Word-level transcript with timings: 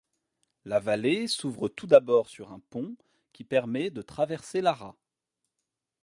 La 0.65 0.79
vallée 0.79 1.27
s'ouvre 1.27 1.69
tout 1.69 1.85
d'abord 1.85 2.27
sur 2.27 2.51
un 2.53 2.59
pont 2.71 2.95
qui 3.33 3.43
permet 3.43 3.91
de 3.91 4.01
traverser 4.01 4.59
l'Ara. 4.59 4.95